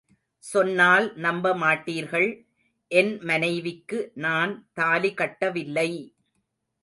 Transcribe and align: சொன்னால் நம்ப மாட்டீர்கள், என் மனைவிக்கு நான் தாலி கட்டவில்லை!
சொன்னால் 0.43 1.07
நம்ப 1.15 1.51
மாட்டீர்கள், 1.55 2.27
என் 2.91 3.13
மனைவிக்கு 3.21 3.99
நான் 4.25 4.53
தாலி 4.73 5.11
கட்டவில்லை! 5.13 5.89